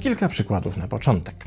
[0.00, 1.44] Kilka przykładów na początek.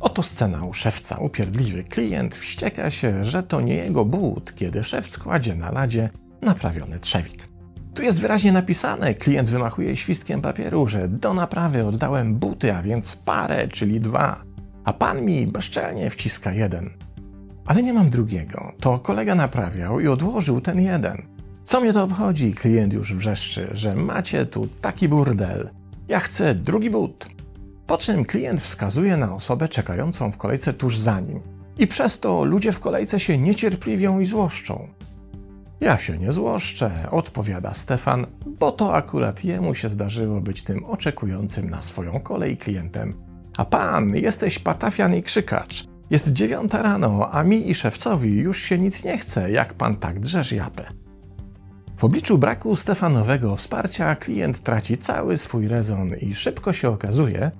[0.00, 1.16] Oto scena u szewca.
[1.18, 6.10] Upierdliwy klient wścieka się, że to nie jego but, kiedy szewc kładzie na ladzie
[6.42, 7.48] naprawiony trzewik.
[7.94, 13.16] Tu jest wyraźnie napisane, klient wymachuje świstkiem papieru, że do naprawy oddałem buty, a więc
[13.16, 14.42] parę, czyli dwa,
[14.84, 17.05] a pan mi bezczelnie wciska jeden.
[17.66, 18.72] Ale nie mam drugiego.
[18.80, 21.22] To kolega naprawiał i odłożył ten jeden.
[21.64, 22.54] Co mnie to obchodzi?
[22.54, 25.70] Klient już wrzeszczy, że macie tu taki burdel.
[26.08, 27.26] Ja chcę drugi but.
[27.86, 31.40] Po czym klient wskazuje na osobę czekającą w kolejce tuż za nim.
[31.78, 34.88] I przez to ludzie w kolejce się niecierpliwią i złoszczą.
[35.80, 41.70] Ja się nie złoszczę, odpowiada Stefan, bo to akurat jemu się zdarzyło być tym oczekującym
[41.70, 43.14] na swoją kolej klientem.
[43.56, 45.95] A pan, jesteś patafian i krzykacz.
[46.10, 50.20] Jest dziewiąta rano, a mi i szewcowi już się nic nie chce, jak pan tak
[50.20, 50.84] drzesz japę.
[51.96, 57.50] W obliczu braku Stefanowego wsparcia klient traci cały swój rezon i szybko się okazuje,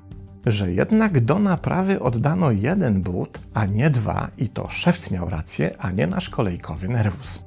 [0.46, 5.74] że jednak do naprawy oddano jeden but, a nie dwa i to szewc miał rację,
[5.78, 7.44] a nie nasz kolejkowy nerwus.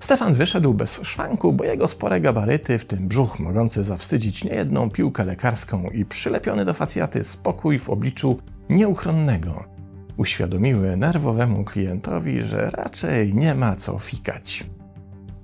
[0.00, 5.24] Stefan wyszedł bez szwanku, bo jego spore gabaryty, w tym brzuch mogący zawstydzić niejedną piłkę
[5.24, 8.38] lekarską i przylepiony do facjaty spokój w obliczu
[8.70, 9.77] nieuchronnego,
[10.18, 14.66] uświadomiły nerwowemu klientowi, że raczej nie ma co fikać.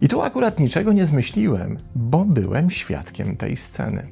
[0.01, 4.03] I tu akurat niczego nie zmyśliłem, bo byłem świadkiem tej sceny.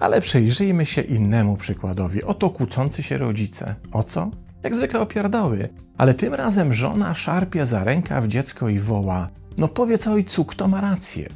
[0.00, 2.22] Ale przyjrzyjmy się innemu przykładowi.
[2.22, 3.74] Oto kłócący się rodzice.
[3.92, 4.30] O co?
[4.62, 5.68] Jak zwykle opierdoły,
[5.98, 10.80] ale tym razem żona szarpie za rękaw dziecko i woła: No powiedz ojcu, kto ma
[10.80, 11.28] rację.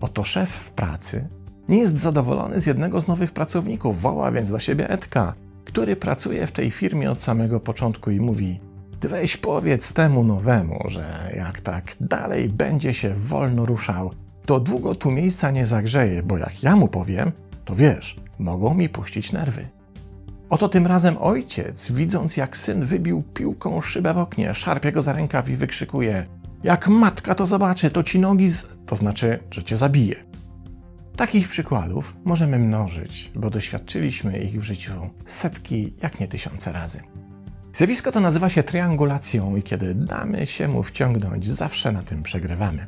[0.00, 1.28] Oto szef w pracy
[1.68, 5.34] nie jest zadowolony z jednego z nowych pracowników, woła więc do siebie Edka,
[5.68, 8.60] który pracuje w tej firmie od samego początku i mówi:
[9.00, 14.10] weź powiedz temu nowemu, że jak tak dalej będzie się wolno ruszał,
[14.46, 17.32] to długo tu miejsca nie zagrzeje, bo jak ja mu powiem,
[17.64, 19.68] to wiesz, mogą mi puścić nerwy.
[20.50, 25.12] Oto tym razem ojciec, widząc jak syn wybił piłką szybę w oknie, szarpie go za
[25.12, 26.26] rękaw i wykrzykuje:
[26.62, 28.66] Jak matka to zobaczy, to ci nogi z.
[28.86, 30.27] to znaczy, że cię zabije.
[31.18, 34.92] Takich przykładów możemy mnożyć, bo doświadczyliśmy ich w życiu
[35.26, 37.00] setki, jak nie tysiące razy.
[37.74, 42.86] Zjawisko to nazywa się triangulacją i kiedy damy się mu wciągnąć, zawsze na tym przegrywamy.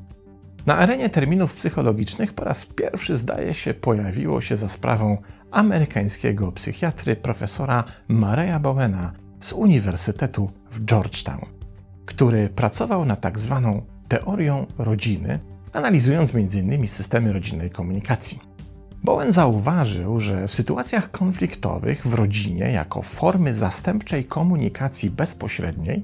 [0.67, 5.19] Na arenie terminów psychologicznych po raz pierwszy, zdaje się, pojawiło się za sprawą
[5.51, 11.47] amerykańskiego psychiatry profesora Mareya Bowena z Uniwersytetu w Georgetown,
[12.07, 15.41] który pracował nad tak zwaną teorią rodziny,
[15.73, 16.89] analizując m.in.
[16.89, 18.39] systemy rodzinnej komunikacji.
[19.05, 26.03] Bowen zauważył, że w sytuacjach konfliktowych w rodzinie jako formy zastępczej komunikacji bezpośredniej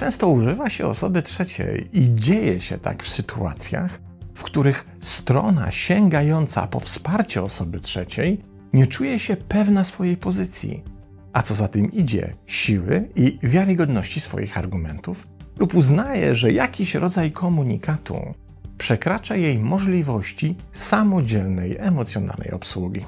[0.00, 4.00] Często używa się osoby trzeciej i dzieje się tak w sytuacjach,
[4.34, 8.40] w których strona sięgająca po wsparcie osoby trzeciej
[8.72, 10.84] nie czuje się pewna swojej pozycji,
[11.32, 15.28] a co za tym idzie, siły i wiarygodności swoich argumentów,
[15.58, 18.34] lub uznaje, że jakiś rodzaj komunikatu
[18.80, 23.00] przekracza jej możliwości samodzielnej emocjonalnej obsługi.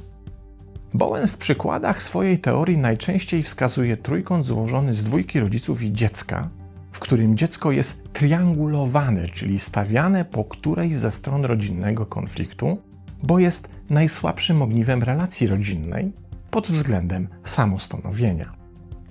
[0.94, 6.48] Bowen w przykładach swojej teorii najczęściej wskazuje trójkąt złożony z dwójki rodziców i dziecka,
[6.92, 12.78] w którym dziecko jest triangulowane, czyli stawiane po którejś ze stron rodzinnego konfliktu,
[13.22, 16.12] bo jest najsłabszym ogniwem relacji rodzinnej
[16.50, 18.52] pod względem samostanowienia.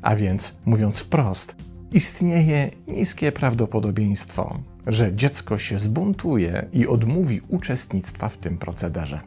[0.01, 1.55] A więc, mówiąc wprost,
[1.91, 9.21] istnieje niskie prawdopodobieństwo, że dziecko się zbuntuje i odmówi uczestnictwa w tym procederze.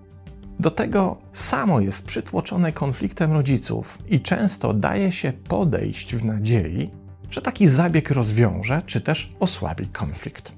[0.60, 6.90] Do tego samo jest przytłoczone konfliktem rodziców i często daje się podejść w nadziei,
[7.30, 10.52] że taki zabieg rozwiąże czy też osłabi konflikt.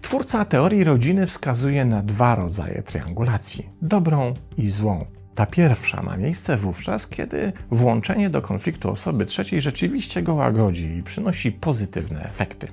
[0.00, 5.04] Twórca teorii rodziny wskazuje na dwa rodzaje triangulacji dobrą i złą.
[5.36, 11.02] Ta pierwsza ma miejsce wówczas, kiedy włączenie do konfliktu osoby trzeciej rzeczywiście go łagodzi i
[11.02, 12.68] przynosi pozytywne efekty.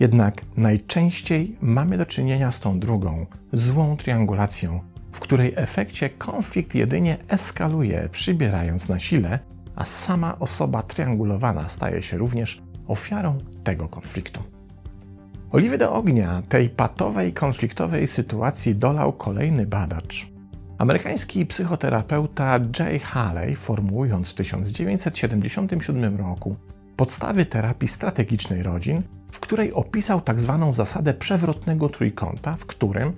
[0.00, 4.80] Jednak najczęściej mamy do czynienia z tą drugą, złą triangulacją,
[5.12, 9.38] w której efekcie konflikt jedynie eskaluje, przybierając na sile
[9.76, 14.42] a sama osoba triangulowana staje się również ofiarą tego konfliktu.
[15.52, 20.35] Oliwy do ognia tej patowej, konfliktowej sytuacji dolał kolejny badacz.
[20.78, 26.56] Amerykański psychoterapeuta Jay Haley, formułując w 1977 roku
[26.96, 29.02] podstawy terapii strategicznej rodzin,
[29.32, 30.58] w której opisał tzw.
[30.60, 33.12] Tak zasadę przewrotnego trójkąta, w którym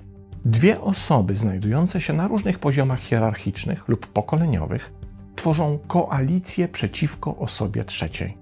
[0.45, 4.93] dwie osoby znajdujące się na różnych poziomach hierarchicznych lub pokoleniowych
[5.37, 8.39] tworzą koalicję przeciwko osobie trzeciej.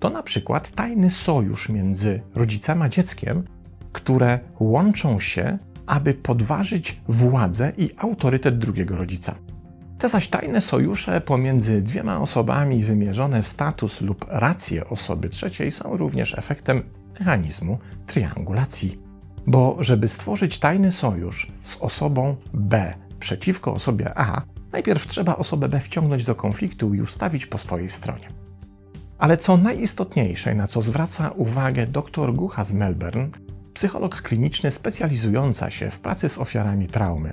[0.00, 3.44] to na przykład tajny sojusz między rodzicem a dzieckiem,
[3.92, 5.58] które łączą się,
[5.88, 9.34] aby podważyć władzę i autorytet drugiego rodzica.
[9.98, 15.96] Te zaś tajne sojusze pomiędzy dwiema osobami wymierzone w status lub rację osoby trzeciej są
[15.96, 16.82] również efektem
[17.18, 18.98] mechanizmu triangulacji.
[19.46, 24.42] Bo żeby stworzyć tajny sojusz z osobą B przeciwko osobie A,
[24.72, 28.28] najpierw trzeba osobę B wciągnąć do konfliktu i ustawić po swojej stronie.
[29.18, 33.28] Ale co najistotniejsze, na co zwraca uwagę dr Gucha z Melbourne,
[33.78, 37.32] psycholog kliniczny specjalizująca się w pracy z ofiarami traumy,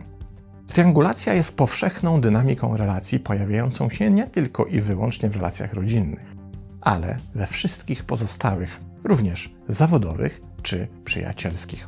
[0.68, 6.36] Triangulacja jest powszechną dynamiką relacji pojawiającą się nie tylko i wyłącznie w relacjach rodzinnych,
[6.82, 11.88] ale we wszystkich pozostałych, również zawodowych czy przyjacielskich.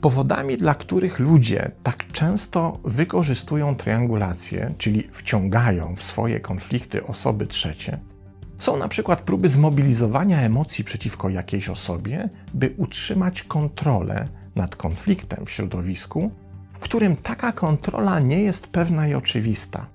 [0.00, 7.98] Powodami, dla których ludzie tak często wykorzystują triangulację, czyli wciągają w swoje konflikty osoby trzecie,
[8.62, 15.50] są na przykład próby zmobilizowania emocji przeciwko jakiejś osobie, by utrzymać kontrolę nad konfliktem w
[15.50, 16.30] środowisku
[16.82, 19.86] którym taka kontrola nie jest pewna i oczywista,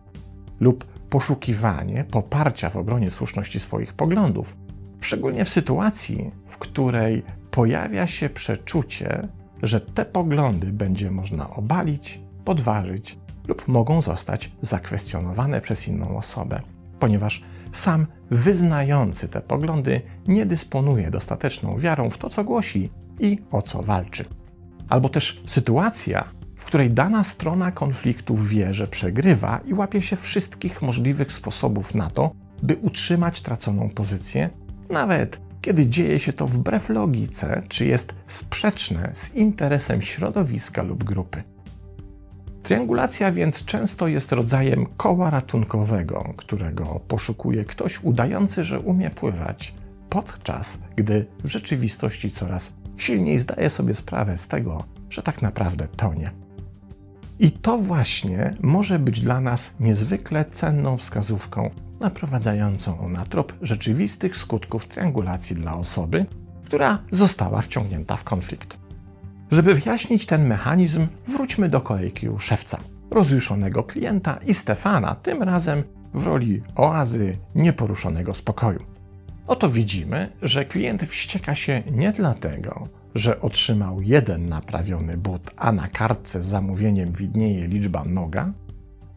[0.60, 4.58] lub poszukiwanie poparcia w obronie słuszności swoich poglądów,
[5.02, 9.28] szczególnie w sytuacji, w której pojawia się przeczucie,
[9.64, 13.18] że te poglądy będzie można obalić, podważyć
[13.48, 16.62] lub mogą zostać zakwestionowane przez inną osobę,
[17.00, 17.44] ponieważ
[17.80, 22.90] sam wyznający te poglądy nie dysponuje dostateczną wiarą w to, co głosi
[23.20, 24.26] i o co walczy.
[24.90, 26.24] Albo też sytuacja,
[26.58, 32.10] w której dana strona konfliktu wie, że przegrywa i łapie się wszystkich możliwych sposobów na
[32.10, 32.32] to,
[32.64, 34.50] by utrzymać traconą pozycję,
[34.90, 41.44] nawet kiedy dzieje się to wbrew logice, czy jest sprzeczne z interesem środowiska lub grupy.
[42.68, 49.74] Triangulacja więc często jest rodzajem koła ratunkowego, którego poszukuje ktoś udający, że umie pływać,
[50.10, 56.32] podczas gdy w rzeczywistości coraz silniej zdaje sobie sprawę z tego, że tak naprawdę tonie.
[57.40, 61.70] I to właśnie może być dla nas niezwykle cenną wskazówką
[62.00, 66.26] naprowadzającą na trop rzeczywistych skutków triangulacji dla osoby,
[66.66, 68.87] która została wciągnięta w konflikt.
[69.52, 72.80] Żeby wyjaśnić ten mechanizm, wróćmy do kolejki u szewca,
[73.12, 75.84] rozjuszonego klienta i Stefana, tym razem
[76.14, 78.80] w roli oazy nieporuszonego spokoju.
[79.48, 85.88] Oto widzimy, że klient wścieka się nie dlatego, że otrzymał jeden naprawiony but, a na
[85.88, 88.52] kartce z zamówieniem widnieje liczba noga,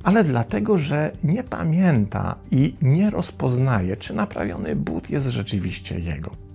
[0.03, 6.50] ale dlatego, że nie pamięta i nie rozpoznaje, czy naprawiony but jest rzeczywiście jego.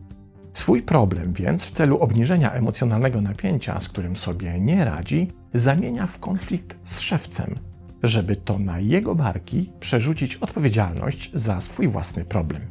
[0.56, 6.20] Swój problem więc w celu obniżenia emocjonalnego napięcia, z którym sobie nie radzi, zamienia w
[6.20, 7.56] konflikt z szewcem,
[8.04, 12.62] żeby to na jego barki przerzucić odpowiedzialność za swój własny problem.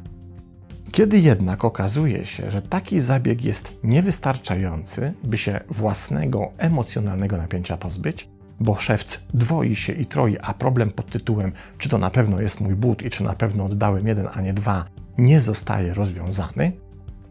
[0.91, 8.29] Kiedy jednak okazuje się, że taki zabieg jest niewystarczający, by się własnego emocjonalnego napięcia pozbyć,
[8.59, 12.61] bo szewc dwoi się i troi, a problem pod tytułem czy to na pewno jest
[12.61, 14.85] mój but i czy na pewno oddałem jeden, a nie dwa,
[15.17, 16.71] nie zostaje rozwiązany,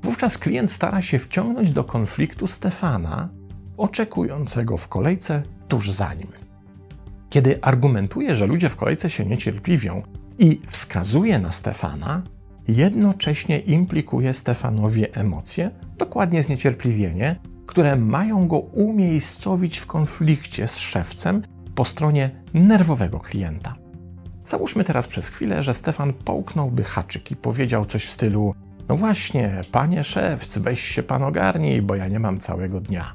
[0.05, 3.29] wówczas klient stara się wciągnąć do konfliktu Stefana,
[3.77, 6.29] oczekującego w kolejce tuż za nim.
[7.31, 10.03] Kiedy argumentuje, że ludzie w kolejce się niecierpliwią
[10.39, 12.23] i wskazuje na Stefana,
[12.69, 17.37] jednocześnie implikuje Stefanowi emocje, dokładnie zniecierpliwienie,
[17.67, 21.43] które mają go umiejscowić w konflikcie z szewcem
[21.75, 23.75] po stronie nerwowego klienta.
[24.47, 28.55] Załóżmy teraz przez chwilę, że Stefan połknąłby haczyk i powiedział coś w stylu:
[28.89, 33.15] No właśnie, panie szewc, weź się pan ogarnij, bo ja nie mam całego dnia.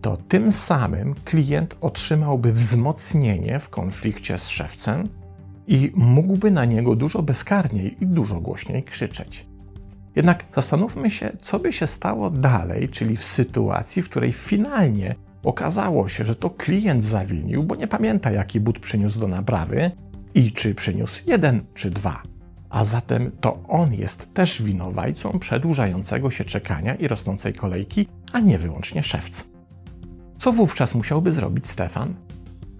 [0.00, 5.08] To tym samym klient otrzymałby wzmocnienie w konflikcie z szewcem,
[5.66, 9.46] i mógłby na niego dużo bezkarniej i dużo głośniej krzyczeć.
[10.16, 16.08] Jednak zastanówmy się, co by się stało dalej, czyli w sytuacji, w której finalnie okazało
[16.08, 19.90] się, że to klient zawinił, bo nie pamięta, jaki but przyniósł do naprawy
[20.34, 22.22] i czy przyniósł jeden czy dwa.
[22.72, 28.58] A zatem to on jest też winowajcą przedłużającego się czekania i rosnącej kolejki, a nie
[28.58, 29.44] wyłącznie szewc.
[30.38, 32.14] Co wówczas musiałby zrobić Stefan?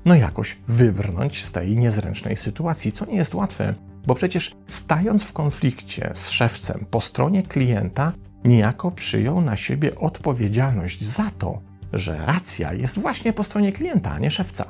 [0.05, 3.75] no jakoś wybrnąć z tej niezręcznej sytuacji, co nie jest łatwe,
[4.07, 8.13] bo przecież stając w konflikcie z szewcem po stronie klienta,
[8.45, 11.61] niejako przyjął na siebie odpowiedzialność za to,
[11.93, 14.65] że racja jest właśnie po stronie klienta, a nie szewca.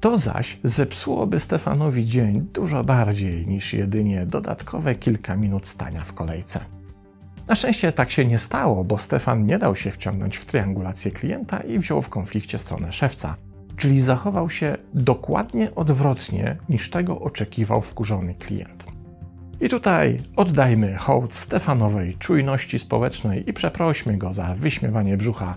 [0.00, 6.60] To zaś zepsułoby Stefanowi dzień dużo bardziej niż jedynie dodatkowe kilka minut stania w kolejce.
[7.48, 11.60] Na szczęście tak się nie stało, bo Stefan nie dał się wciągnąć w triangulację klienta
[11.60, 13.36] i wziął w konflikcie stronę szewca
[13.78, 18.84] czyli zachował się dokładnie odwrotnie niż tego oczekiwał wkurzony klient.
[19.60, 25.56] I tutaj oddajmy hołd Stefanowej czujności społecznej i przeprośmy go za wyśmiewanie brzucha.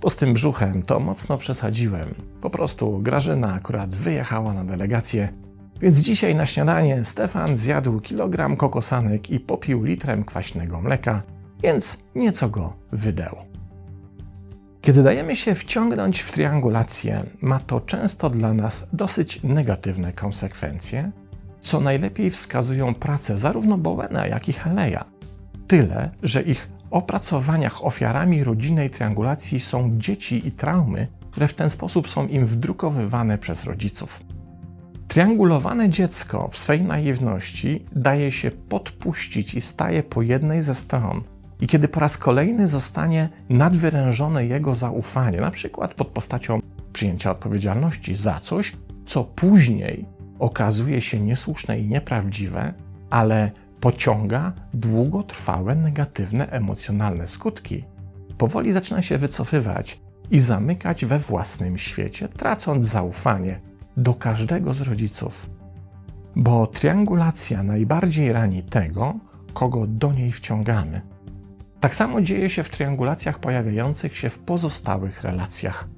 [0.00, 2.14] Bo z tym brzuchem to mocno przesadziłem.
[2.40, 5.28] Po prostu Grażyna akurat wyjechała na delegację,
[5.80, 11.22] więc dzisiaj na śniadanie Stefan zjadł kilogram kokosanek i popił litrem kwaśnego mleka,
[11.62, 13.44] więc nieco go wydęło.
[14.80, 21.10] Kiedy dajemy się wciągnąć w triangulację, ma to często dla nas dosyć negatywne konsekwencje,
[21.60, 25.04] co najlepiej wskazują prace zarówno Bowena, jak i Haleja.
[25.66, 32.08] Tyle, że ich opracowaniach ofiarami rodzinnej triangulacji są dzieci i traumy, które w ten sposób
[32.08, 34.20] są im wdrukowywane przez rodziców.
[35.08, 41.22] Triangulowane dziecko w swej naiwności daje się podpuścić i staje po jednej ze stron.
[41.60, 46.60] I kiedy po raz kolejny zostanie nadwyrężone jego zaufanie, na przykład pod postacią
[46.92, 48.72] przyjęcia odpowiedzialności za coś,
[49.06, 50.06] co później
[50.38, 52.74] okazuje się niesłuszne i nieprawdziwe,
[53.10, 57.84] ale pociąga długotrwałe negatywne emocjonalne skutki,
[58.38, 63.60] powoli zaczyna się wycofywać i zamykać we własnym świecie, tracąc zaufanie
[63.96, 65.50] do każdego z rodziców.
[66.36, 69.14] Bo triangulacja najbardziej rani tego,
[69.54, 71.00] kogo do niej wciągamy.
[71.80, 75.88] Tak samo dzieje się w triangulacjach pojawiających się w pozostałych relacjach.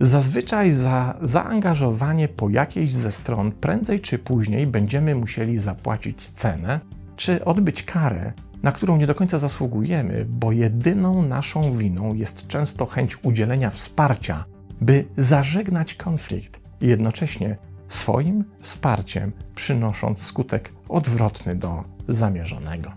[0.00, 6.80] Zazwyczaj za zaangażowanie po jakiejś ze stron prędzej czy później będziemy musieli zapłacić cenę
[7.20, 12.86] czy odbyć karę, na którą nie do końca zasługujemy, bo jedyną naszą winą jest często
[12.86, 14.44] chęć udzielenia wsparcia,
[14.80, 17.56] by zażegnać konflikt jednocześnie
[17.88, 22.92] swoim wsparciem przynosząc skutek odwrotny do zamierzonego.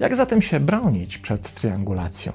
[0.00, 2.32] Jak zatem się bronić przed triangulacją?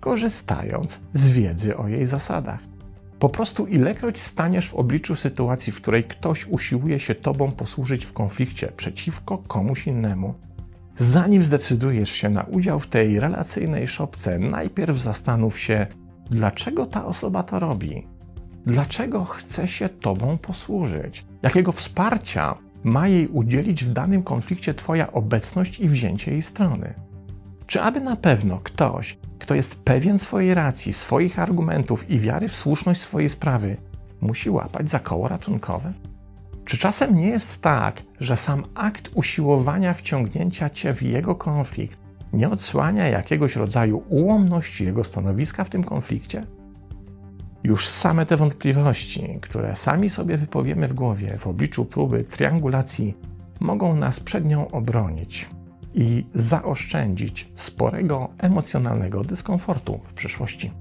[0.00, 2.60] Korzystając z wiedzy o jej zasadach.
[3.22, 8.12] Po prostu ilekroć staniesz w obliczu sytuacji, w której ktoś usiłuje się tobą posłużyć w
[8.12, 10.34] konflikcie przeciwko komuś innemu,
[10.96, 15.86] zanim zdecydujesz się na udział w tej relacyjnej szopce, najpierw zastanów się,
[16.30, 18.06] dlaczego ta osoba to robi.
[18.66, 21.24] Dlaczego chce się tobą posłużyć?
[21.42, 26.94] Jakiego wsparcia ma jej udzielić w danym konflikcie Twoja obecność i wzięcie jej strony?
[27.66, 29.18] Czy aby na pewno ktoś,
[29.52, 33.76] kto jest pewien swojej racji, swoich argumentów i wiary w słuszność swojej sprawy,
[34.20, 35.92] musi łapać za koło ratunkowe?
[36.64, 41.98] Czy czasem nie jest tak, że sam akt usiłowania wciągnięcia cię w jego konflikt
[42.32, 46.46] nie odsłania jakiegoś rodzaju ułomności jego stanowiska w tym konflikcie?
[47.64, 53.16] Już same te wątpliwości, które sami sobie wypowiemy w głowie w obliczu próby triangulacji,
[53.60, 55.48] mogą nas przed nią obronić
[55.94, 60.72] i zaoszczędzić sporego emocjonalnego dyskomfortu w przyszłości.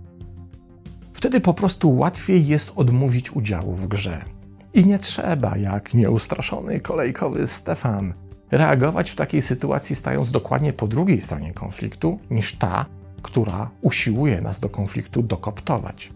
[1.13, 4.25] Wtedy po prostu łatwiej jest odmówić udziału w grze.
[4.73, 8.13] I nie trzeba, jak nieustraszony kolejkowy Stefan,
[8.51, 12.85] reagować w takiej sytuacji, stając dokładnie po drugiej stronie konfliktu, niż ta,
[13.21, 16.09] która usiłuje nas do konfliktu dokoptować.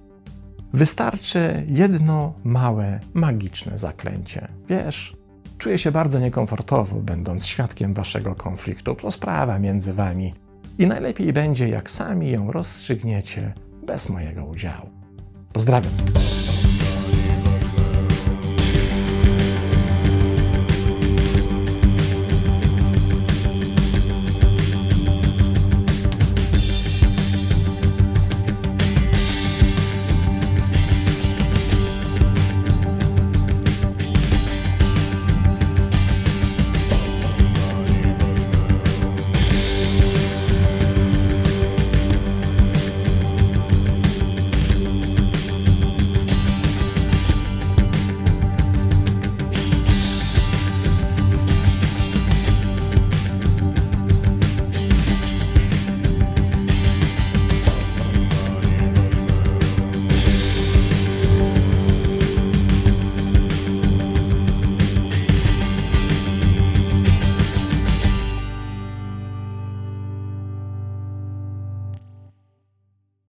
[0.73, 4.47] Wystarczy jedno małe, magiczne zaklęcie.
[4.69, 5.13] Wiesz,
[5.57, 8.95] czuję się bardzo niekomfortowo, będąc świadkiem waszego konfliktu.
[8.95, 10.33] To sprawa między wami.
[10.77, 13.53] I najlepiej będzie, jak sami ją rozstrzygniecie
[13.87, 14.89] bez mojego udziału.
[15.53, 15.91] Pozdrawiam.